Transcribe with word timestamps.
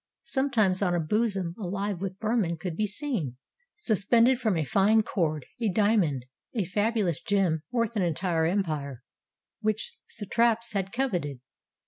Sometimes 0.23 0.81
on 0.81 0.95
a 0.95 0.99
bosom 0.99 1.53
alive 1.59 2.01
with 2.01 2.17
vermin 2.19 2.57
could 2.57 2.75
be 2.75 2.87
seen, 2.87 3.37
suspended 3.77 4.39
from 4.39 4.57
a 4.57 4.63
fine 4.63 5.03
cord, 5.03 5.45
a 5.61 5.69
diamond, 5.69 6.25
a 6.55 6.65
fabulous 6.65 7.21
gem 7.21 7.61
worth 7.69 7.95
an 7.95 8.01
entire 8.01 8.47
em 8.47 8.63
pire, 8.63 9.03
which 9.59 9.95
satraps 10.09 10.73
had 10.73 10.91
coveted. 10.91 11.41